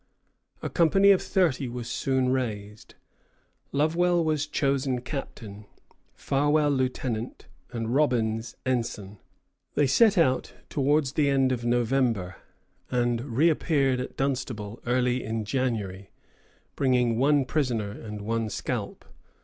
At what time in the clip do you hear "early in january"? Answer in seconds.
14.87-16.09